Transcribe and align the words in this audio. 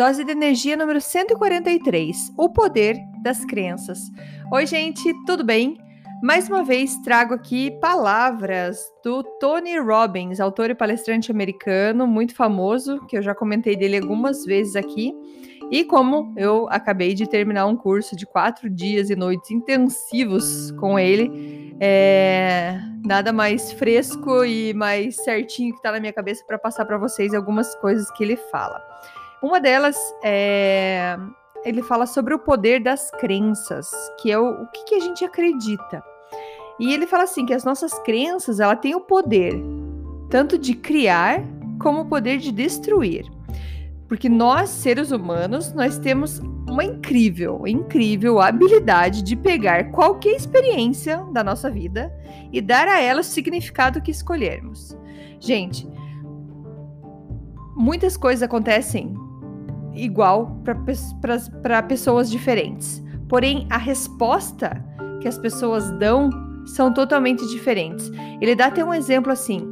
Dose 0.00 0.24
de 0.24 0.32
energia 0.32 0.78
número 0.78 0.98
143: 0.98 2.32
O 2.38 2.48
poder 2.48 2.96
das 3.22 3.44
crenças. 3.44 3.98
Oi, 4.50 4.64
gente, 4.64 5.12
tudo 5.26 5.44
bem? 5.44 5.76
Mais 6.22 6.48
uma 6.48 6.64
vez 6.64 6.96
trago 7.04 7.34
aqui 7.34 7.70
palavras 7.82 8.80
do 9.04 9.22
Tony 9.38 9.78
Robbins, 9.78 10.40
autor 10.40 10.70
e 10.70 10.74
palestrante 10.74 11.30
americano 11.30 12.06
muito 12.06 12.34
famoso, 12.34 13.06
que 13.08 13.18
eu 13.18 13.20
já 13.20 13.34
comentei 13.34 13.76
dele 13.76 13.98
algumas 13.98 14.46
vezes 14.46 14.74
aqui. 14.74 15.12
E 15.70 15.84
como 15.84 16.32
eu 16.34 16.66
acabei 16.70 17.12
de 17.12 17.28
terminar 17.28 17.66
um 17.66 17.76
curso 17.76 18.16
de 18.16 18.24
quatro 18.24 18.70
dias 18.70 19.10
e 19.10 19.14
noites 19.14 19.50
intensivos 19.50 20.70
com 20.80 20.98
ele, 20.98 21.76
é 21.78 22.80
nada 23.04 23.34
mais 23.34 23.70
fresco 23.72 24.46
e 24.46 24.72
mais 24.72 25.16
certinho 25.16 25.72
que 25.72 25.78
está 25.78 25.92
na 25.92 26.00
minha 26.00 26.12
cabeça 26.14 26.42
para 26.46 26.58
passar 26.58 26.86
para 26.86 26.96
vocês 26.96 27.34
algumas 27.34 27.74
coisas 27.74 28.10
que 28.12 28.24
ele 28.24 28.38
fala. 28.50 28.82
Uma 29.42 29.60
delas 29.60 29.96
é. 30.22 31.16
Ele 31.64 31.82
fala 31.82 32.06
sobre 32.06 32.32
o 32.32 32.38
poder 32.38 32.82
das 32.82 33.10
crenças, 33.10 33.90
que 34.20 34.30
é 34.30 34.38
o, 34.38 34.62
o 34.62 34.66
que, 34.68 34.84
que 34.84 34.94
a 34.94 35.00
gente 35.00 35.24
acredita. 35.24 36.02
E 36.78 36.94
ele 36.94 37.06
fala 37.06 37.24
assim 37.24 37.44
que 37.44 37.52
as 37.52 37.64
nossas 37.64 37.98
crenças 37.98 38.60
ela 38.60 38.74
tem 38.74 38.94
o 38.94 39.00
poder 39.00 39.62
tanto 40.30 40.56
de 40.56 40.74
criar 40.74 41.42
como 41.78 42.02
o 42.02 42.06
poder 42.06 42.38
de 42.38 42.52
destruir. 42.52 43.30
Porque 44.08 44.28
nós, 44.28 44.70
seres 44.70 45.10
humanos, 45.10 45.72
nós 45.72 45.98
temos 45.98 46.38
uma 46.68 46.84
incrível, 46.84 47.66
incrível 47.66 48.40
habilidade 48.40 49.22
de 49.22 49.36
pegar 49.36 49.90
qualquer 49.90 50.34
experiência 50.34 51.18
da 51.32 51.44
nossa 51.44 51.70
vida 51.70 52.12
e 52.52 52.60
dar 52.60 52.88
a 52.88 53.00
ela 53.00 53.20
o 53.20 53.24
significado 53.24 54.00
que 54.00 54.10
escolhermos. 54.10 54.96
Gente, 55.38 55.86
muitas 57.76 58.16
coisas 58.16 58.42
acontecem 58.42 59.14
igual 59.94 60.56
para 60.64 61.82
pessoas 61.82 62.30
diferentes. 62.30 63.02
Porém, 63.28 63.66
a 63.70 63.78
resposta 63.78 64.84
que 65.20 65.28
as 65.28 65.38
pessoas 65.38 65.90
dão 65.92 66.30
são 66.66 66.92
totalmente 66.92 67.46
diferentes. 67.48 68.10
Ele 68.40 68.54
dá 68.54 68.66
até 68.66 68.84
um 68.84 68.92
exemplo 68.92 69.32
assim. 69.32 69.66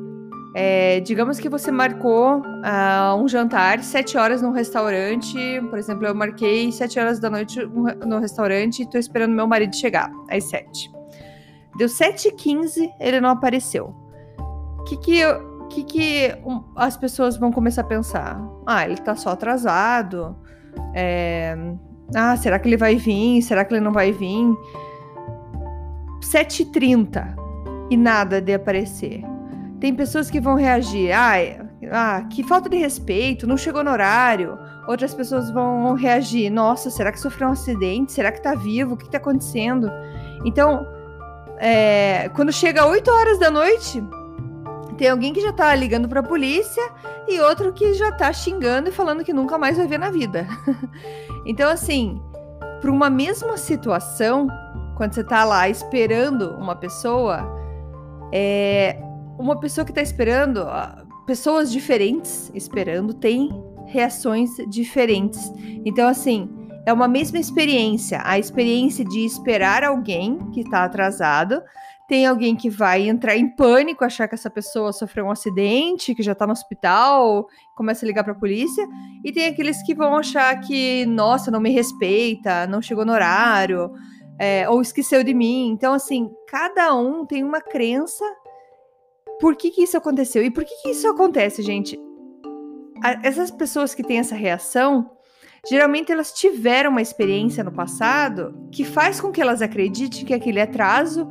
É, 0.55 1.01
digamos 1.01 1.39
que 1.39 1.49
você 1.49 1.71
marcou 1.71 2.39
uh, 2.39 3.15
um 3.17 3.29
jantar 3.29 3.83
sete 3.83 4.17
horas 4.17 4.43
num 4.43 4.51
restaurante. 4.51 5.37
Por 5.69 5.79
exemplo, 5.79 6.07
eu 6.07 6.15
marquei 6.15 6.73
sete 6.73 6.99
horas 6.99 7.21
da 7.21 7.31
noite 7.31 7.65
no 7.65 8.19
restaurante 8.19 8.81
e 8.81 8.83
estou 8.83 8.99
esperando 8.99 9.33
meu 9.33 9.47
marido 9.47 9.77
chegar 9.77 10.11
às 10.31 10.45
sete. 10.45 10.91
Deu 11.77 11.89
sete 11.89 12.29
e 12.29 12.33
quinze, 12.33 12.91
ele 12.99 13.21
não 13.21 13.31
apareceu. 13.31 13.95
O 14.79 14.85
que, 14.85 14.97
que 14.97 15.19
eu, 15.19 15.58
que, 15.69 15.85
que 15.85 16.35
as 16.77 16.97
pessoas 16.97 17.37
vão 17.37 17.53
começar 17.53 17.83
a 17.83 17.85
pensar? 17.85 18.41
Ah, 18.67 18.85
ele 18.85 18.97
tá 18.97 19.15
só 19.15 19.31
atrasado. 19.31 20.37
É... 20.95 21.57
Ah, 22.15 22.37
será 22.37 22.59
que 22.59 22.69
ele 22.69 22.77
vai 22.77 22.97
vir? 22.97 23.43
Será 23.43 23.65
que 23.65 23.75
ele 23.75 23.81
não 23.81 23.93
vai 23.93 24.13
vir? 24.13 24.47
7h30 26.21 27.37
e 27.91 27.97
nada 27.97 28.41
de 28.41 28.55
aparecer. 28.55 29.23
Tem 29.81 29.95
pessoas 29.95 30.31
que 30.31 30.41
vão 30.41 30.55
reagir. 30.55 31.13
Ah, 31.13 31.35
ah, 31.91 32.23
que 32.31 32.43
falta 32.43 32.69
de 32.69 32.77
respeito, 32.77 33.47
não 33.47 33.57
chegou 33.57 33.85
no 33.85 33.91
horário. 33.91 34.59
Outras 34.87 35.15
pessoas 35.15 35.51
vão 35.51 35.95
reagir. 35.95 36.51
Nossa, 36.51 36.91
será 36.91 37.13
que 37.13 37.21
sofreu 37.21 37.49
um 37.49 37.53
acidente? 37.53 38.13
Será 38.13 38.33
que 38.33 38.43
tá 38.43 38.55
vivo? 38.55 38.95
O 38.95 38.97
que 38.97 39.09
tá 39.09 39.19
acontecendo? 39.19 39.91
Então, 40.45 40.87
é, 41.59 42.29
quando 42.35 42.53
chega 42.53 42.87
8 42.87 43.11
horas 43.11 43.39
da 43.39 43.51
noite, 43.51 44.03
tem 44.99 45.09
alguém 45.09 45.33
que 45.33 45.41
já 45.41 45.53
tá 45.53 45.73
ligando 45.75 46.09
pra 46.09 46.23
polícia 46.23 46.83
e 47.29 47.41
outro 47.41 47.73
que 47.73 47.95
já 47.95 48.11
tá 48.11 48.33
xingando 48.33 48.89
e 48.89 48.93
falando 48.93 49.25
que 49.25 49.33
nunca 49.33 49.57
mais 49.57 49.77
vai 49.77 49.87
ver 49.87 49.99
na 49.99 50.11
vida. 50.11 50.47
então, 51.47 51.71
assim, 51.71 52.21
para 52.81 52.91
uma 52.91 53.09
mesma 53.09 53.57
situação, 53.57 54.49
quando 54.97 55.15
você 55.15 55.23
tá 55.23 55.45
lá 55.45 55.69
esperando 55.69 56.51
uma 56.57 56.75
pessoa, 56.75 57.49
é, 58.33 59.01
uma 59.39 59.59
pessoa 59.61 59.85
que 59.85 59.93
tá 59.93 60.03
esperando, 60.03 60.67
pessoas 61.27 61.71
diferentes 61.71 62.51
esperando, 62.53 63.15
tem 63.15 63.51
reações 63.87 64.51
diferentes. 64.69 65.53
Então, 65.85 66.09
assim, 66.09 66.51
é 66.85 66.93
uma 66.93 67.07
mesma 67.07 67.39
experiência. 67.39 68.21
A 68.25 68.37
experiência 68.37 69.05
de 69.05 69.25
esperar 69.25 69.85
alguém 69.85 70.39
que 70.53 70.61
está 70.61 70.85
atrasado 70.85 71.63
tem 72.09 72.25
alguém 72.25 72.57
que 72.57 72.71
vai 72.71 73.07
entrar 73.07 73.37
em 73.37 73.47
pânico, 73.55 74.03
achar 74.03 74.27
que 74.27 74.35
essa 74.35 74.49
pessoa 74.49 74.95
sofreu 74.95 75.27
um 75.27 75.31
acidente, 75.31 76.15
que 76.15 76.23
já 76.23 76.35
tá 76.35 76.47
no 76.47 76.55
hospital, 76.55 77.47
começa 77.77 78.05
a 78.05 78.09
ligar 78.09 78.25
para 78.25 78.33
a 78.33 78.39
polícia, 78.39 78.89
e 79.23 79.31
tem 79.31 79.47
aqueles 79.47 79.83
que 79.83 79.95
vão 79.95 80.17
achar 80.17 80.59
que, 80.59 81.05
nossa, 81.05 81.51
não 81.51 81.61
me 81.61 81.71
respeita, 81.71 82.67
não 82.67 82.81
chegou 82.81 83.05
no 83.05 83.13
horário, 83.13 83.93
é, 84.39 84.67
ou 84.71 84.81
esqueceu 84.81 85.23
de 85.23 85.35
mim. 85.35 85.69
Então, 85.69 85.93
assim, 85.93 86.31
cada 86.49 86.95
um 86.95 87.27
tem 87.27 87.45
uma 87.45 87.61
crença. 87.61 88.25
Por 89.39 89.55
que, 89.55 89.71
que 89.71 89.83
isso 89.83 89.99
aconteceu? 89.99 90.43
E 90.43 90.51
por 90.51 90.65
que, 90.65 90.75
que 90.83 90.89
isso 90.89 91.07
acontece, 91.09 91.61
gente? 91.61 92.01
A, 93.05 93.21
essas 93.23 93.51
pessoas 93.51 93.95
que 93.95 94.03
têm 94.03 94.19
essa 94.19 94.35
reação, 94.35 95.11
geralmente 95.69 96.11
elas 96.11 96.33
tiveram 96.33 96.91
uma 96.91 97.03
experiência 97.03 97.63
no 97.63 97.71
passado 97.71 98.67
que 98.73 98.83
faz 98.83 99.21
com 99.21 99.31
que 99.31 99.43
elas 99.43 99.61
acreditem 99.61 100.25
que 100.25 100.33
aquele 100.33 100.59
atraso 100.59 101.29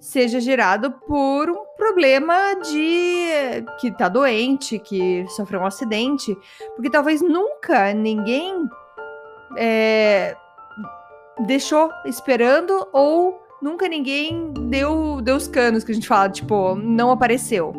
seja 0.00 0.40
gerado 0.40 0.90
por 1.06 1.50
um 1.50 1.64
problema 1.76 2.54
de 2.54 3.62
que 3.78 3.90
tá 3.92 4.08
doente, 4.08 4.78
que 4.78 5.26
sofreu 5.28 5.60
um 5.60 5.66
acidente, 5.66 6.36
porque 6.74 6.90
talvez 6.90 7.20
nunca 7.20 7.92
ninguém 7.92 8.66
é, 9.56 10.34
deixou 11.46 11.90
esperando 12.06 12.88
ou 12.92 13.38
nunca 13.60 13.86
ninguém 13.86 14.52
deu, 14.68 15.20
deu 15.20 15.36
os 15.36 15.46
canos 15.46 15.84
que 15.84 15.92
a 15.92 15.94
gente 15.94 16.08
fala, 16.08 16.30
tipo, 16.30 16.74
não 16.74 17.10
apareceu. 17.10 17.74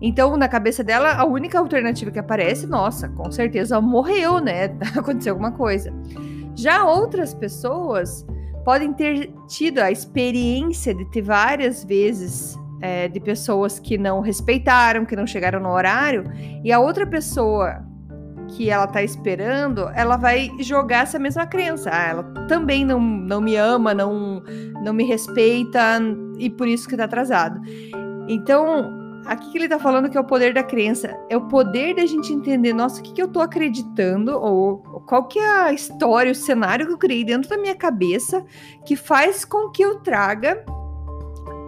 Então, 0.00 0.36
na 0.36 0.48
cabeça 0.48 0.82
dela, 0.82 1.12
a 1.12 1.24
única 1.24 1.58
alternativa 1.58 2.10
que 2.10 2.18
aparece, 2.18 2.66
nossa, 2.66 3.08
com 3.10 3.30
certeza 3.30 3.80
morreu, 3.80 4.40
né? 4.40 4.64
Aconteceu 4.96 5.34
alguma 5.34 5.52
coisa. 5.52 5.92
Já 6.56 6.84
outras 6.84 7.32
pessoas 7.32 8.26
podem 8.64 8.92
ter 8.92 9.32
tido 9.48 9.78
a 9.80 9.90
experiência 9.90 10.94
de 10.94 11.04
ter 11.10 11.22
várias 11.22 11.84
vezes 11.84 12.58
é, 12.80 13.08
de 13.08 13.20
pessoas 13.20 13.78
que 13.78 13.96
não 13.96 14.20
respeitaram, 14.20 15.04
que 15.04 15.16
não 15.16 15.26
chegaram 15.26 15.60
no 15.60 15.70
horário, 15.70 16.24
e 16.64 16.72
a 16.72 16.80
outra 16.80 17.06
pessoa 17.06 17.84
que 18.48 18.68
ela 18.68 18.86
tá 18.86 19.02
esperando, 19.02 19.88
ela 19.94 20.16
vai 20.16 20.50
jogar 20.60 21.04
essa 21.04 21.18
mesma 21.18 21.46
crença. 21.46 21.90
Ah, 21.92 22.08
ela 22.08 22.22
também 22.48 22.84
não, 22.84 23.00
não 23.00 23.40
me 23.40 23.56
ama, 23.56 23.94
não, 23.94 24.42
não 24.82 24.92
me 24.92 25.04
respeita, 25.04 26.00
e 26.38 26.50
por 26.50 26.68
isso 26.68 26.88
que 26.88 26.96
tá 26.96 27.04
atrasado. 27.04 27.60
Então, 28.28 28.92
aqui 29.26 29.50
que 29.50 29.58
ele 29.58 29.68
tá 29.68 29.78
falando 29.78 30.10
que 30.10 30.16
é 30.16 30.20
o 30.20 30.24
poder 30.24 30.52
da 30.52 30.62
crença. 30.62 31.16
É 31.30 31.36
o 31.36 31.48
poder 31.48 31.94
da 31.94 32.04
gente 32.06 32.32
entender, 32.32 32.72
nossa, 32.72 33.00
o 33.00 33.02
que, 33.02 33.12
que 33.12 33.22
eu 33.22 33.28
tô 33.28 33.40
acreditando, 33.40 34.32
ou, 34.32 34.82
qual 35.06 35.26
que 35.28 35.38
é 35.38 35.50
a 35.66 35.72
história, 35.72 36.32
o 36.32 36.34
cenário 36.34 36.86
que 36.86 36.92
eu 36.92 36.98
criei 36.98 37.24
dentro 37.24 37.48
da 37.48 37.56
minha 37.56 37.74
cabeça, 37.74 38.44
que 38.84 38.96
faz 38.96 39.44
com 39.44 39.70
que 39.70 39.82
eu 39.82 40.00
traga 40.00 40.64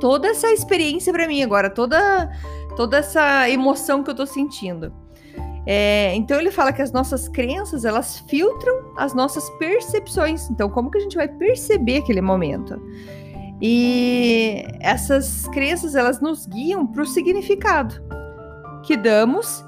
toda 0.01 0.29
essa 0.29 0.51
experiência 0.53 1.13
para 1.13 1.27
mim 1.27 1.43
agora, 1.43 1.71
toda, 1.71 2.31
toda 2.77 2.99
essa 2.99 3.49
emoção 3.49 4.03
que 4.03 4.11
eu 4.11 4.15
tô 4.15 4.27
sentindo. 4.27 4.93
É, 5.67 6.15
então 6.15 6.39
ele 6.39 6.51
fala 6.51 6.73
que 6.73 6.83
as 6.83 6.93
nossas 6.93 7.27
crenças 7.27 7.87
elas 7.87 8.19
filtram 8.29 8.93
as 8.97 9.15
nossas 9.15 9.49
percepções. 9.51 10.51
Então, 10.51 10.69
como 10.69 10.91
que 10.91 10.99
a 10.99 11.01
gente 11.01 11.17
vai 11.17 11.27
perceber 11.27 11.99
aquele 11.99 12.21
momento? 12.21 12.81
E 13.63 14.63
essas 14.81 15.49
crenças 15.49 15.95
elas 15.95 16.21
nos 16.21 16.47
guiam 16.47 16.87
para 16.87 17.03
o 17.03 17.07
significado 17.07 17.95
que 18.83 18.97
damos 18.97 19.65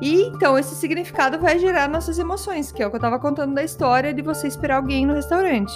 e 0.00 0.22
então 0.22 0.58
esse 0.58 0.74
significado 0.74 1.38
vai 1.38 1.58
gerar 1.58 1.88
nossas 1.88 2.18
emoções, 2.18 2.70
que 2.70 2.82
é 2.82 2.86
o 2.86 2.90
que 2.90 2.96
eu 2.96 2.98
estava 2.98 3.18
contando 3.18 3.54
da 3.54 3.64
história 3.64 4.14
de 4.14 4.22
você 4.22 4.46
esperar 4.46 4.76
alguém 4.76 5.06
no 5.06 5.14
restaurante. 5.14 5.72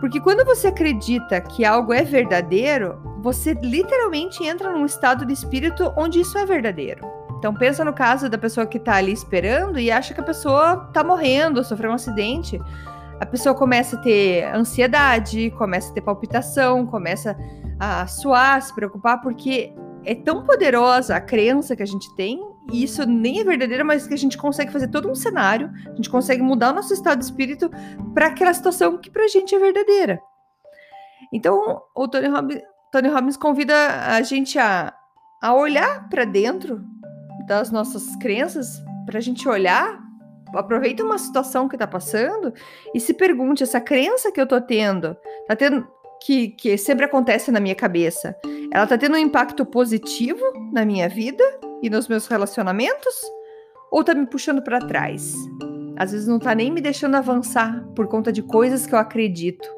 Porque 0.00 0.20
quando 0.20 0.44
você 0.44 0.68
acredita 0.68 1.40
que 1.40 1.64
algo 1.64 1.92
é 1.92 2.02
verdadeiro, 2.02 3.00
você 3.20 3.52
literalmente 3.52 4.44
entra 4.44 4.72
num 4.72 4.84
estado 4.84 5.24
de 5.24 5.32
espírito 5.32 5.92
onde 5.96 6.20
isso 6.20 6.36
é 6.36 6.44
verdadeiro. 6.44 7.06
Então 7.38 7.54
pensa 7.54 7.84
no 7.84 7.92
caso 7.92 8.28
da 8.28 8.38
pessoa 8.38 8.66
que 8.66 8.78
tá 8.78 8.94
ali 8.94 9.12
esperando 9.12 9.78
e 9.78 9.90
acha 9.90 10.14
que 10.14 10.20
a 10.20 10.24
pessoa 10.24 10.88
tá 10.92 11.04
morrendo, 11.04 11.62
sofreu 11.62 11.90
um 11.90 11.94
acidente. 11.94 12.60
A 13.20 13.26
pessoa 13.26 13.54
começa 13.54 13.96
a 13.96 14.00
ter 14.00 14.44
ansiedade, 14.54 15.50
começa 15.52 15.90
a 15.90 15.94
ter 15.94 16.00
palpitação, 16.00 16.86
começa 16.86 17.36
a 17.78 18.06
suar, 18.06 18.60
se 18.62 18.74
preocupar, 18.74 19.20
porque 19.20 19.72
é 20.04 20.14
tão 20.14 20.44
poderosa 20.44 21.14
a 21.14 21.20
crença 21.20 21.76
que 21.76 21.82
a 21.82 21.86
gente 21.86 22.12
tem, 22.16 22.40
e 22.70 22.84
isso 22.84 23.04
nem 23.04 23.40
é 23.40 23.44
verdadeiro, 23.44 23.84
mas 23.84 24.06
que 24.06 24.14
a 24.14 24.18
gente 24.18 24.36
consegue 24.36 24.72
fazer 24.72 24.88
todo 24.88 25.10
um 25.10 25.14
cenário, 25.14 25.70
a 25.86 25.94
gente 25.96 26.10
consegue 26.10 26.42
mudar 26.42 26.70
o 26.70 26.74
nosso 26.74 26.92
estado 26.92 27.18
de 27.18 27.24
espírito 27.24 27.70
para 28.14 28.26
aquela 28.26 28.54
situação 28.54 28.98
que 28.98 29.10
pra 29.10 29.26
gente 29.28 29.54
é 29.54 29.58
verdadeira. 29.58 30.20
Então, 31.32 31.80
o 31.94 32.08
Tony 32.08 32.28
Robbins, 32.28 32.62
Tony 32.92 33.08
Robbins 33.08 33.36
convida 33.36 33.74
a 34.06 34.20
gente 34.22 34.58
a, 34.58 34.94
a 35.42 35.54
olhar 35.54 36.08
para 36.08 36.24
dentro 36.24 36.84
das 37.46 37.70
nossas 37.70 38.14
crenças, 38.16 38.82
para 39.06 39.18
a 39.18 39.20
gente 39.20 39.48
olhar, 39.48 39.98
aproveita 40.54 41.02
uma 41.02 41.18
situação 41.18 41.68
que 41.68 41.74
está 41.74 41.86
passando 41.86 42.52
e 42.94 43.00
se 43.00 43.14
pergunte: 43.14 43.62
essa 43.62 43.80
crença 43.80 44.30
que 44.30 44.40
eu 44.40 44.44
estou 44.44 44.60
tendo, 44.60 45.16
tá 45.48 45.56
tendo 45.56 45.86
que, 46.20 46.48
que 46.48 46.76
sempre 46.76 47.04
acontece 47.04 47.50
na 47.50 47.60
minha 47.60 47.74
cabeça, 47.74 48.36
ela 48.70 48.84
está 48.84 48.96
tendo 48.96 49.14
um 49.14 49.18
impacto 49.18 49.64
positivo 49.66 50.44
na 50.72 50.84
minha 50.84 51.08
vida 51.08 51.42
e 51.82 51.90
nos 51.90 52.08
meus 52.08 52.26
relacionamentos? 52.26 53.14
Ou 53.90 54.00
está 54.00 54.14
me 54.14 54.26
puxando 54.26 54.62
para 54.62 54.78
trás? 54.78 55.34
Às 55.98 56.12
vezes 56.12 56.26
não 56.26 56.38
está 56.38 56.54
nem 56.54 56.70
me 56.70 56.80
deixando 56.80 57.16
avançar 57.16 57.84
por 57.94 58.06
conta 58.06 58.32
de 58.32 58.42
coisas 58.42 58.86
que 58.86 58.94
eu 58.94 58.98
acredito. 58.98 59.68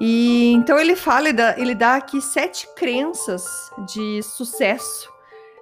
E 0.00 0.52
então 0.52 0.78
ele 0.78 0.94
fala, 0.94 1.28
ele 1.28 1.32
dá, 1.32 1.58
ele 1.58 1.74
dá 1.74 1.96
aqui 1.96 2.22
sete 2.22 2.68
crenças 2.76 3.44
de 3.92 4.22
sucesso 4.22 5.12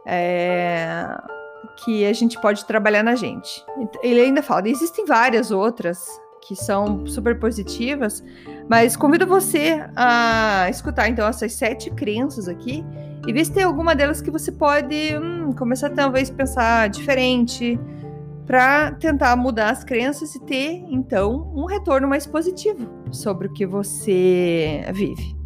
é, 0.06 1.06
que 1.82 2.04
a 2.04 2.12
gente 2.12 2.40
pode 2.40 2.64
trabalhar 2.66 3.02
na 3.02 3.14
gente. 3.14 3.64
Ele 4.02 4.20
ainda 4.20 4.42
fala, 4.42 4.68
existem 4.68 5.06
várias 5.06 5.50
outras 5.50 6.06
que 6.46 6.54
são 6.54 7.06
super 7.06 7.40
positivas, 7.40 8.22
mas 8.68 8.94
convido 8.94 9.26
você 9.26 9.84
a 9.96 10.68
escutar 10.70 11.08
então 11.08 11.26
essas 11.26 11.52
sete 11.54 11.90
crenças 11.90 12.46
aqui 12.46 12.84
e 13.26 13.32
ver 13.32 13.44
se 13.44 13.52
tem 13.52 13.64
alguma 13.64 13.94
delas 13.94 14.20
que 14.20 14.30
você 14.30 14.52
pode 14.52 15.16
hum, 15.16 15.52
começar 15.52 15.90
talvez 15.90 16.30
pensar 16.30 16.88
diferente 16.88 17.78
para 18.46 18.92
tentar 18.92 19.34
mudar 19.36 19.70
as 19.70 19.82
crenças 19.82 20.34
e 20.36 20.40
ter 20.40 20.84
então 20.88 21.52
um 21.54 21.64
retorno 21.64 22.06
mais 22.06 22.26
positivo 22.26 22.88
sobre 23.10 23.48
o 23.48 23.52
que 23.52 23.66
você 23.66 24.84
vive, 24.94 25.36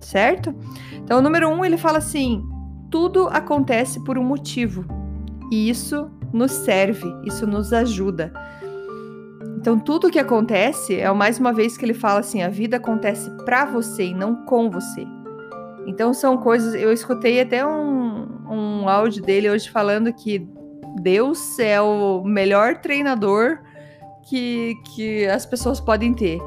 certo? 0.00 0.54
Então, 0.92 1.18
o 1.18 1.22
número 1.22 1.48
um 1.48 1.64
ele 1.64 1.78
fala 1.78 1.98
assim: 1.98 2.46
tudo 2.90 3.28
acontece 3.28 4.04
por 4.04 4.18
um 4.18 4.24
motivo. 4.24 4.84
E 5.50 5.68
isso 5.68 6.10
nos 6.32 6.52
serve, 6.52 7.06
isso 7.24 7.46
nos 7.46 7.72
ajuda. 7.72 8.32
Então, 9.56 9.78
tudo 9.78 10.10
que 10.10 10.18
acontece 10.18 11.00
é 11.00 11.10
mais 11.12 11.38
uma 11.38 11.52
vez 11.52 11.76
que 11.76 11.84
ele 11.84 11.94
fala 11.94 12.20
assim: 12.20 12.42
a 12.42 12.48
vida 12.48 12.76
acontece 12.76 13.30
para 13.44 13.64
você 13.64 14.06
e 14.06 14.14
não 14.14 14.44
com 14.44 14.70
você. 14.70 15.06
Então, 15.86 16.12
são 16.14 16.36
coisas. 16.36 16.74
Eu 16.74 16.92
escutei 16.92 17.40
até 17.40 17.66
um, 17.66 18.28
um 18.48 18.88
áudio 18.88 19.22
dele 19.22 19.50
hoje 19.50 19.68
falando 19.70 20.12
que 20.12 20.48
Deus 21.00 21.58
é 21.58 21.80
o 21.80 22.22
melhor 22.24 22.76
treinador 22.78 23.58
que, 24.22 24.74
que 24.94 25.26
as 25.26 25.46
pessoas 25.46 25.80
podem 25.80 26.14
ter. 26.14 26.38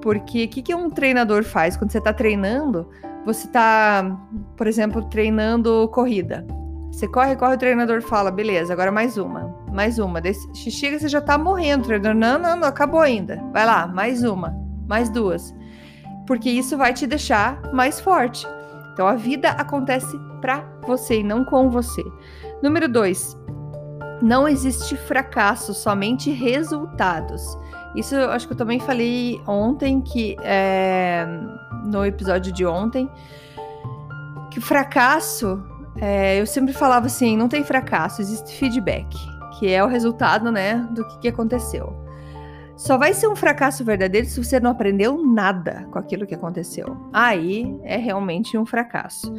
Porque 0.00 0.44
o 0.44 0.48
que, 0.48 0.62
que 0.62 0.74
um 0.74 0.90
treinador 0.90 1.44
faz? 1.44 1.76
Quando 1.76 1.92
você 1.92 1.98
está 1.98 2.12
treinando, 2.12 2.88
você 3.24 3.46
está, 3.46 4.18
por 4.56 4.66
exemplo, 4.66 5.04
treinando 5.04 5.88
corrida. 5.92 6.44
Você 6.90 7.08
corre, 7.08 7.36
corre, 7.36 7.54
o 7.54 7.58
treinador 7.58 8.02
fala, 8.02 8.30
beleza, 8.30 8.72
agora 8.72 8.92
mais 8.92 9.16
uma, 9.16 9.56
mais 9.72 9.98
uma. 9.98 10.20
Desse, 10.20 10.70
chega, 10.70 10.98
você 10.98 11.08
já 11.08 11.20
tá 11.20 11.38
morrendo, 11.38 11.84
treinador. 11.84 12.14
Não, 12.14 12.38
não, 12.38 12.56
não, 12.56 12.68
acabou 12.68 13.00
ainda. 13.00 13.42
Vai 13.52 13.64
lá, 13.64 13.86
mais 13.86 14.22
uma, 14.24 14.54
mais 14.86 15.08
duas. 15.08 15.54
Porque 16.26 16.50
isso 16.50 16.76
vai 16.76 16.92
te 16.92 17.06
deixar 17.06 17.72
mais 17.72 17.98
forte. 18.00 18.46
Então 18.92 19.06
a 19.06 19.14
vida 19.14 19.50
acontece 19.50 20.18
para 20.40 20.64
você 20.86 21.20
e 21.20 21.22
não 21.22 21.44
com 21.44 21.70
você. 21.70 22.02
Número 22.62 22.88
dois, 22.88 23.36
não 24.20 24.46
existe 24.46 24.96
fracasso, 24.96 25.74
somente 25.74 26.30
resultados. 26.30 27.42
Isso 27.94 28.14
eu 28.14 28.30
acho 28.30 28.46
que 28.46 28.52
eu 28.52 28.56
também 28.56 28.80
falei 28.80 29.40
ontem, 29.46 30.00
que 30.00 30.36
é, 30.42 31.26
no 31.84 32.04
episódio 32.04 32.52
de 32.52 32.64
ontem, 32.64 33.10
que 34.50 34.60
fracasso, 34.60 35.62
é, 35.96 36.40
eu 36.40 36.46
sempre 36.46 36.72
falava 36.72 37.06
assim, 37.06 37.36
não 37.36 37.48
tem 37.48 37.64
fracasso, 37.64 38.22
existe 38.22 38.54
feedback, 38.56 39.14
que 39.58 39.70
é 39.70 39.84
o 39.84 39.88
resultado, 39.88 40.50
né, 40.50 40.86
do 40.90 41.06
que 41.18 41.28
aconteceu. 41.28 42.01
Só 42.82 42.98
vai 42.98 43.14
ser 43.14 43.28
um 43.28 43.36
fracasso 43.36 43.84
verdadeiro 43.84 44.26
se 44.26 44.42
você 44.42 44.58
não 44.58 44.72
aprendeu 44.72 45.16
nada 45.24 45.86
com 45.92 46.00
aquilo 46.00 46.26
que 46.26 46.34
aconteceu. 46.34 46.96
Aí 47.12 47.78
é 47.84 47.96
realmente 47.96 48.58
um 48.58 48.66
fracasso. 48.66 49.32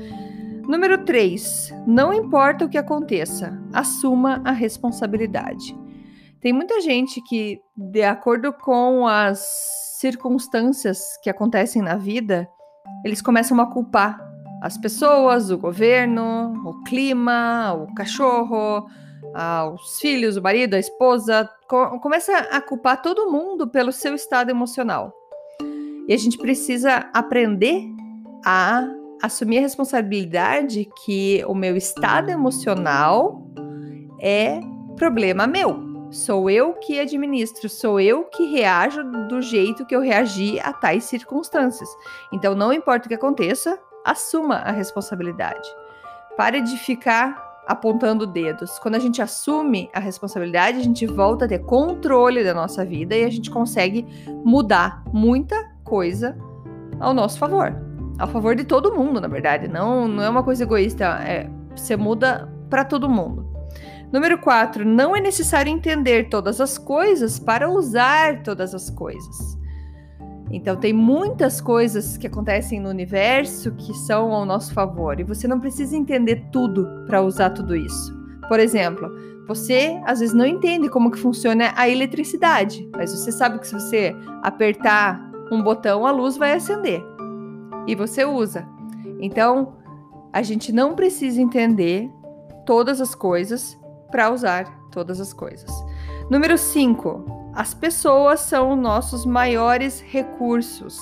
Número 0.65 1.03
3. 1.03 1.73
Não 1.85 2.13
importa 2.13 2.63
o 2.63 2.69
que 2.69 2.77
aconteça, 2.77 3.61
assuma 3.73 4.41
a 4.45 4.53
responsabilidade. 4.53 5.77
Tem 6.39 6.53
muita 6.53 6.79
gente 6.79 7.21
que, 7.21 7.59
de 7.75 8.03
acordo 8.03 8.53
com 8.53 9.05
as 9.05 9.39
circunstâncias 9.99 11.01
que 11.21 11.29
acontecem 11.29 11.81
na 11.81 11.97
vida, 11.97 12.47
eles 13.03 13.21
começam 13.21 13.59
a 13.59 13.69
culpar 13.69 14.21
as 14.61 14.77
pessoas, 14.77 15.51
o 15.51 15.57
governo, 15.57 16.53
o 16.65 16.81
clima, 16.83 17.73
o 17.73 17.93
cachorro, 17.93 18.87
os 19.74 20.00
filhos, 20.00 20.38
o 20.38 20.41
marido, 20.41 20.75
a 20.75 20.80
esposa. 20.80 21.50
Começa 22.01 22.38
a 22.38 22.62
culpar 22.62 23.01
todo 23.01 23.31
mundo 23.31 23.68
pelo 23.68 23.91
seu 23.91 24.13
estado 24.13 24.50
emocional. 24.50 25.13
E 26.07 26.13
a 26.13 26.18
gente 26.18 26.38
precisa 26.38 27.09
aprender 27.13 27.83
a 28.45 28.88
assumir 29.21 29.59
a 29.59 29.62
responsabilidade 29.62 30.89
que 31.06 31.44
o 31.47 31.56
meu 31.56 31.77
estado 31.77 32.30
emocional 32.30 33.41
é 34.19 34.59
problema 34.97 35.47
meu. 35.47 35.94
Sou 36.12 36.50
eu 36.50 36.74
que 36.74 37.00
administro, 37.00 37.68
sou 37.68 38.00
eu 38.00 38.25
que 38.25 38.45
reajo 38.45 39.03
do 39.29 39.41
jeito 39.41 39.86
que 39.86 39.95
eu 39.95 40.01
reagi 40.01 40.59
a 40.59 40.71
tais 40.71 41.06
circunstâncias. 41.06 41.89
Então, 42.31 42.53
não 42.53 42.71
importa 42.71 43.06
o 43.06 43.09
que 43.09 43.15
aconteça, 43.15 43.79
assuma 44.06 44.57
a 44.57 44.71
responsabilidade. 44.71 45.67
Pare 46.38 46.62
de 46.62 46.77
ficar 46.77 47.52
apontando 47.67 48.27
dedos. 48.27 48.77
Quando 48.79 48.96
a 48.96 49.00
gente 49.00 49.22
assume 49.22 49.89
a 49.93 50.00
responsabilidade, 50.00 50.79
a 50.79 50.84
gente 50.84 51.05
volta 51.05 51.46
a 51.46 51.48
ter 51.48 51.60
controle 51.60 52.43
da 52.43 52.53
nossa 52.53 52.86
vida 52.86 53.15
e 53.15 53.24
a 53.24 53.29
gente 53.29 53.50
consegue 53.50 54.05
mudar 54.43 55.03
muita 55.12 55.72
coisa 55.84 56.38
ao 57.00 57.13
nosso 57.13 57.38
favor. 57.39 57.75
Ao 58.20 58.27
favor 58.27 58.55
de 58.55 58.63
todo 58.63 58.93
mundo, 58.93 59.20
na 59.20 59.27
verdade. 59.27 59.67
Não, 59.67 60.08
não 60.08 60.24
é 60.24 60.29
uma 60.29 60.43
coisa 60.43 60.63
egoísta. 60.63 61.05
É, 61.25 61.50
você 61.75 61.96
muda 61.96 62.50
para 62.70 62.86
todo 62.86 63.10
mundo. 63.10 63.48
Número 64.12 64.38
4. 64.38 64.86
Não 64.86 65.15
é 65.15 65.20
necessário 65.20 65.72
entender 65.72 66.29
todas 66.29 66.62
as 66.62 66.77
coisas 66.77 67.39
para 67.39 67.70
usar 67.70 68.43
todas 68.43 68.75
as 68.75 68.89
coisas. 68.89 69.58
Então, 70.53 70.75
tem 70.75 70.93
muitas 70.93 71.60
coisas 71.60 72.15
que 72.15 72.27
acontecem 72.27 72.79
no 72.79 72.88
universo 72.88 73.72
que 73.72 73.91
são 73.91 74.31
ao 74.31 74.45
nosso 74.45 74.72
favor 74.72 75.19
e 75.19 75.24
você 75.24 75.48
não 75.48 75.60
precisa 75.60 75.98
entender 75.98 76.45
tudo 76.51 76.88
para 77.07 77.24
usar 77.24 77.50
tudo 77.50 77.75
isso. 77.75 78.15
Por 78.48 78.60
exemplo, 78.60 79.10
você 79.48 80.00
às 80.05 80.19
vezes 80.19 80.36
não 80.36 80.45
entende 80.45 80.89
como 80.89 81.10
que 81.10 81.17
funciona 81.17 81.74
a 81.75 81.89
eletricidade, 81.89 82.88
mas 82.95 83.12
você 83.12 83.31
sabe 83.31 83.57
que 83.57 83.67
se 83.67 83.74
você 83.74 84.15
apertar 84.43 85.19
um 85.51 85.63
botão, 85.63 86.05
a 86.05 86.12
luz 86.12 86.38
vai 86.38 86.53
acender 86.53 87.03
e 87.88 87.95
você 87.95 88.24
usa. 88.24 88.63
Então, 89.19 89.74
a 90.31 90.43
gente 90.43 90.72
não 90.72 90.93
precisa 90.93 91.41
entender 91.41 92.12
todas 92.63 93.01
as 93.01 93.15
coisas 93.15 93.75
para 94.12 94.31
usar 94.31 94.65
todas 94.91 95.19
as 95.19 95.33
coisas. 95.33 95.72
Número 96.29 96.60
5. 96.60 97.42
As 97.55 97.72
pessoas 97.72 98.39
são 98.39 98.75
nossos 98.75 99.25
maiores 99.25 100.01
recursos. 100.01 100.98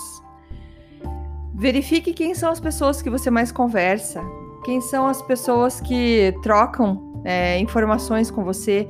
Verifique 1.56 2.14
quem 2.14 2.34
são 2.34 2.52
as 2.52 2.60
pessoas 2.60 3.02
que 3.02 3.10
você 3.10 3.32
mais 3.32 3.52
conversa, 3.52 4.22
quem 4.66 4.82
são 4.82 5.08
as 5.08 5.22
pessoas 5.22 5.80
que 5.80 6.34
trocam 6.44 7.22
é, 7.24 7.58
informações 7.60 8.30
com 8.30 8.44
você, 8.44 8.86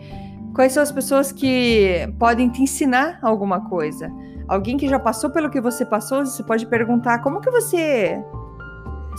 quais 0.56 0.74
são 0.74 0.82
as 0.82 0.92
pessoas 0.92 1.32
que 1.32 2.12
podem 2.18 2.50
te 2.50 2.64
ensinar 2.64 3.20
alguma 3.22 3.70
coisa. 3.70 4.12
Alguém 4.48 4.76
que 4.76 4.88
já 4.88 5.00
passou 5.00 5.30
pelo 5.30 5.50
que 5.50 5.62
você 5.62 5.86
passou, 5.86 6.26
você 6.26 6.44
pode 6.44 6.66
perguntar 6.66 7.20
como 7.20 7.42
que 7.42 7.52
você 7.52 8.20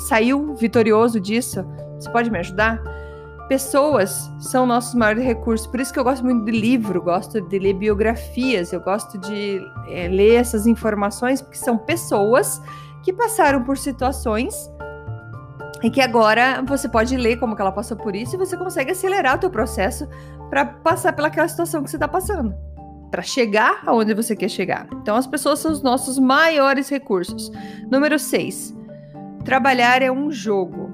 saiu 0.09 0.55
vitorioso 0.57 1.21
disso? 1.21 1.65
Você 1.95 2.11
pode 2.11 2.31
me 2.31 2.39
ajudar? 2.39 2.83
Pessoas 3.53 4.33
são 4.39 4.65
nossos 4.65 4.95
maiores 4.95 5.23
recursos. 5.23 5.67
Por 5.67 5.79
isso 5.79 5.93
que 5.93 5.99
eu 5.99 6.05
gosto 6.05 6.25
muito 6.25 6.43
de 6.47 6.53
livro, 6.53 7.03
gosto 7.03 7.39
de 7.39 7.59
ler 7.59 7.75
biografias, 7.75 8.73
eu 8.73 8.81
gosto 8.81 9.19
de 9.19 9.61
é, 9.89 10.09
ler 10.09 10.37
essas 10.37 10.67
informações, 10.67 11.43
porque 11.43 11.59
são 11.59 11.77
pessoas 11.77 12.63
que 13.03 13.13
passaram 13.13 13.63
por 13.63 13.77
situações 13.77 14.55
e 15.83 15.91
que 15.91 16.01
agora 16.01 16.63
você 16.67 16.89
pode 16.89 17.15
ler 17.15 17.37
como 17.37 17.55
que 17.55 17.61
ela 17.61 17.73
passou 17.73 17.95
por 17.95 18.17
isso 18.17 18.37
e 18.37 18.39
você 18.39 18.57
consegue 18.57 18.93
acelerar 18.93 19.37
o 19.37 19.39
teu 19.39 19.51
processo 19.51 20.09
para 20.49 20.65
passar 20.65 21.13
pelaquela 21.13 21.47
situação 21.47 21.83
que 21.83 21.91
você 21.91 21.97
está 21.97 22.09
passando, 22.09 22.55
para 23.11 23.21
chegar 23.21 23.83
aonde 23.85 24.15
você 24.15 24.35
quer 24.35 24.49
chegar. 24.49 24.89
Então 25.03 25.15
as 25.15 25.27
pessoas 25.27 25.59
são 25.59 25.71
os 25.71 25.83
nossos 25.83 26.19
maiores 26.19 26.89
recursos. 26.89 27.53
Número 27.91 28.19
6. 28.19 28.75
Trabalhar 29.45 30.01
é 30.01 30.11
um 30.11 30.31
jogo. 30.31 30.91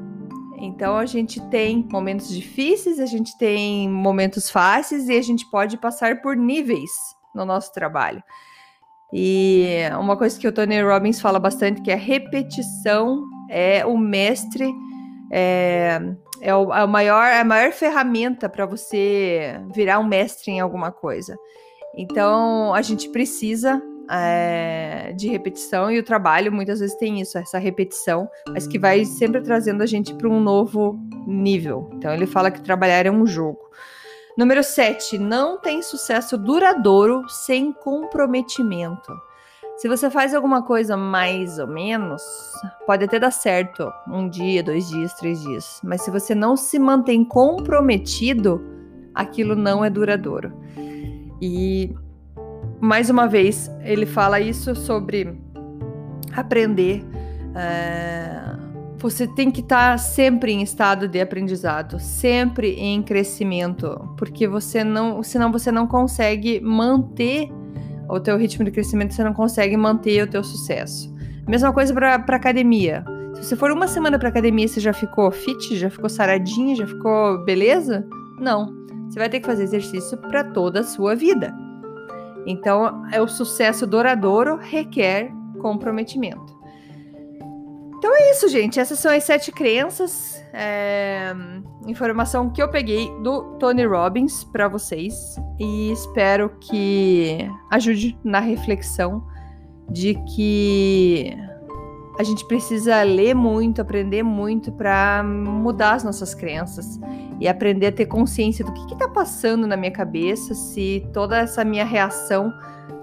Então 0.61 0.97
a 0.97 1.07
gente 1.07 1.41
tem 1.49 1.87
momentos 1.91 2.29
difíceis, 2.29 2.99
a 2.99 3.07
gente 3.07 3.37
tem 3.39 3.89
momentos 3.89 4.51
fáceis 4.51 5.09
e 5.09 5.17
a 5.17 5.23
gente 5.23 5.49
pode 5.51 5.77
passar 5.77 6.21
por 6.21 6.37
níveis 6.37 6.91
no 7.35 7.45
nosso 7.45 7.73
trabalho. 7.73 8.23
E 9.13 9.79
uma 9.99 10.17
coisa 10.17 10.39
que 10.39 10.47
o 10.47 10.53
Tony 10.53 10.83
Robbins 10.83 11.21
fala 11.21 11.39
bastante 11.39 11.81
que 11.81 11.91
é 11.91 11.95
repetição 11.95 13.23
é 13.49 13.85
o 13.87 13.97
mestre, 13.97 14.71
é, 15.33 15.99
é, 16.43 16.55
o, 16.55 16.73
é 16.75 16.85
o 16.85 16.89
maior, 16.89 17.25
é 17.25 17.41
a 17.41 17.45
maior 17.45 17.73
ferramenta 17.73 18.49
para 18.49 18.67
você 18.67 19.61
virar 19.75 19.99
um 19.99 20.07
mestre 20.07 20.51
em 20.51 20.61
alguma 20.61 20.93
coisa. 20.93 21.37
Então 21.97 22.75
a 22.75 22.83
gente 22.83 23.09
precisa 23.09 23.83
é, 24.11 25.13
de 25.15 25.29
repetição 25.29 25.91
e 25.91 25.99
o 25.99 26.03
trabalho 26.03 26.53
muitas 26.53 26.81
vezes 26.81 26.97
tem 26.97 27.21
isso, 27.21 27.37
essa 27.37 27.59
repetição, 27.59 28.29
mas 28.49 28.67
que 28.67 28.79
vai 28.79 29.05
sempre 29.05 29.41
trazendo 29.41 29.83
a 29.83 29.87
gente 29.87 30.15
para 30.15 30.29
um 30.29 30.41
novo 30.41 30.99
nível. 31.27 31.91
Então 31.95 32.13
ele 32.13 32.27
fala 32.27 32.51
que 32.51 32.61
trabalhar 32.61 33.07
é 33.07 33.11
um 33.11 33.27
jogo. 33.27 33.69
Número 34.37 34.63
7, 34.63 35.19
não 35.19 35.59
tem 35.59 35.83
sucesso 35.83 36.39
duradouro 36.39 37.29
sem 37.29 37.73
comprometimento. 37.73 39.13
Se 39.77 39.89
você 39.89 40.11
faz 40.11 40.35
alguma 40.35 40.63
coisa 40.63 40.97
mais 40.97 41.59
ou 41.59 41.67
menos, 41.67 42.23
pode 42.85 43.05
até 43.05 43.19
dar 43.19 43.31
certo 43.31 43.89
um 44.09 44.29
dia, 44.29 44.63
dois 44.63 44.89
dias, 44.89 45.15
três 45.15 45.41
dias. 45.41 45.81
Mas 45.85 46.03
se 46.03 46.11
você 46.11 46.35
não 46.35 46.57
se 46.57 46.79
mantém 46.79 47.25
comprometido, 47.25 48.61
aquilo 49.15 49.55
não 49.55 49.85
é 49.85 49.91
duradouro. 49.91 50.53
E 51.41 51.95
mais 52.81 53.11
uma 53.11 53.27
vez, 53.27 53.71
ele 53.83 54.07
fala 54.07 54.41
isso 54.41 54.75
sobre 54.75 55.37
aprender. 56.33 57.05
É, 57.55 58.57
você 58.99 59.27
tem 59.27 59.51
que 59.51 59.61
estar 59.61 59.93
tá 59.93 59.99
sempre 59.99 60.53
em 60.53 60.63
estado 60.63 61.09
de 61.09 61.21
aprendizado, 61.21 61.99
sempre 62.01 62.75
em 62.75 63.03
crescimento, 63.03 64.13
porque 64.17 64.47
você 64.47 64.83
não, 64.83 65.23
senão 65.23 65.53
você 65.53 65.71
não 65.71 65.87
consegue 65.87 66.61
manter 66.61 67.51
o 68.09 68.19
teu 68.19 68.37
ritmo 68.37 68.65
de 68.65 68.71
crescimento, 68.71 69.15
você 69.15 69.23
não 69.23 69.35
consegue 69.35 69.77
manter 69.77 70.23
o 70.23 70.27
teu 70.27 70.43
sucesso. 70.43 71.15
Mesma 71.47 71.73
coisa 71.73 71.95
para 71.95 72.37
academia. 72.37 73.05
Se 73.35 73.45
você 73.45 73.57
for 73.57 73.71
uma 73.71 73.87
semana 73.87 74.19
para 74.19 74.29
academia, 74.29 74.67
você 74.67 74.81
já 74.81 74.93
ficou 74.93 75.31
fit, 75.31 75.77
já 75.77 75.89
ficou 75.89 76.09
saradinha, 76.09 76.75
já 76.75 76.87
ficou 76.87 77.45
beleza? 77.45 78.07
Não. 78.41 78.77
Você 79.09 79.19
vai 79.19 79.29
ter 79.29 79.41
que 79.41 79.47
fazer 79.47 79.63
exercício 79.63 80.19
para 80.19 80.45
toda 80.45 80.81
a 80.81 80.85
sua 80.85 81.15
vida. 81.15 81.55
Então, 82.51 83.07
é 83.13 83.21
o 83.21 83.29
sucesso 83.29 83.87
duradouro 83.87 84.57
requer 84.57 85.31
comprometimento. 85.61 86.57
Então 87.99 88.17
é 88.17 88.31
isso, 88.31 88.49
gente. 88.49 88.81
Essas 88.81 88.99
são 89.01 89.13
as 89.13 89.25
sete 89.25 89.53
crenças. 89.53 90.43
É... 90.53 91.35
Informação 91.87 92.49
que 92.49 92.63
eu 92.63 92.71
peguei 92.71 93.11
do 93.23 93.57
Tony 93.59 93.85
Robbins 93.85 94.45
para 94.45 94.69
vocês 94.69 95.37
e 95.59 95.91
espero 95.91 96.49
que 96.61 97.39
ajude 97.71 98.17
na 98.25 98.41
reflexão 98.41 99.27
de 99.91 100.15
que 100.35 101.37
a 102.19 102.25
gente 102.25 102.45
precisa 102.45 103.01
ler 103.05 103.33
muito, 103.33 103.81
aprender 103.81 104.25
muito 104.25 104.73
para 104.73 105.23
mudar 105.23 105.95
as 105.95 106.03
nossas 106.03 106.35
crenças 106.35 106.99
e 107.41 107.47
aprender 107.47 107.87
a 107.87 107.93
ter 107.93 108.07
consciência 108.07 108.65
do 108.65 108.73
que 108.73 108.93
está 108.93 109.09
passando 109.09 109.69
na 109.69 109.77
minha 109.77 109.93
cabeça, 109.93 110.53
se 110.53 111.07
toda 111.13 111.39
essa 111.39 111.65
minha 111.65 111.85
reação 111.85 112.53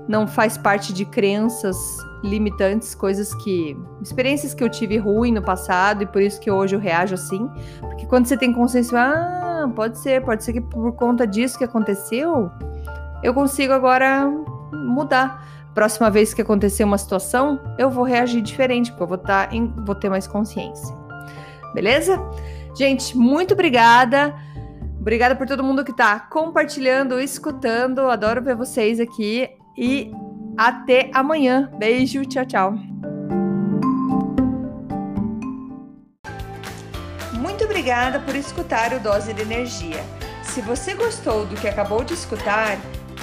não 0.06 0.28
faz 0.28 0.58
parte 0.58 0.92
de 0.92 1.06
crenças 1.06 1.78
limitantes, 2.22 2.94
coisas 2.94 3.34
que. 3.36 3.78
experiências 4.02 4.54
que 4.54 4.62
eu 4.62 4.70
tive 4.70 4.98
ruim 4.98 5.32
no 5.32 5.42
passado 5.42 6.04
e 6.04 6.06
por 6.06 6.22
isso 6.22 6.40
que 6.42 6.52
hoje 6.52 6.76
eu 6.76 6.80
reajo 6.80 7.16
assim. 7.16 7.50
Porque 7.80 8.06
quando 8.06 8.26
você 8.26 8.36
tem 8.36 8.52
consciência, 8.52 9.00
ah, 9.00 9.72
pode 9.74 9.98
ser, 9.98 10.26
pode 10.26 10.44
ser 10.44 10.52
que 10.52 10.62
por 10.62 10.92
conta 10.94 11.26
disso 11.26 11.58
que 11.58 11.64
aconteceu, 11.64 12.52
eu 13.24 13.34
consigo 13.34 13.72
agora 13.72 14.30
mudar 14.74 15.55
próxima 15.76 16.10
vez 16.10 16.34
que 16.34 16.42
acontecer 16.42 16.86
uma 16.86 16.98
situação, 16.98 17.60
eu 17.78 17.90
vou 17.90 18.06
reagir 18.06 18.42
diferente, 18.42 18.90
porque 18.92 19.04
eu 19.04 19.08
vou, 19.08 19.18
tá 19.18 19.50
em, 19.52 19.68
vou 19.86 19.94
ter 19.94 20.10
mais 20.10 20.26
consciência. 20.26 20.96
Beleza? 21.74 22.18
Gente, 22.76 23.16
muito 23.16 23.54
obrigada. 23.54 24.34
Obrigada 25.00 25.36
por 25.36 25.46
todo 25.46 25.64
mundo 25.64 25.84
que 25.84 25.92
está 25.92 26.20
compartilhando, 26.20 27.20
escutando. 27.20 28.10
Adoro 28.10 28.42
ver 28.42 28.56
vocês 28.56 29.00
aqui. 29.00 29.50
E 29.78 30.12
até 30.58 31.12
amanhã. 31.14 31.70
Beijo, 31.78 32.26
tchau, 32.26 32.46
tchau. 32.46 32.74
Muito 37.34 37.66
obrigada 37.66 38.20
por 38.22 38.36
escutar 38.36 38.94
o 38.94 39.00
Dose 39.00 39.34
de 39.34 39.42
Energia. 39.42 40.04
Se 40.42 40.62
você 40.62 40.94
gostou 40.94 41.46
do 41.46 41.56
que 41.56 41.68
acabou 41.68 42.04
de 42.04 42.14
escutar, 42.14 42.78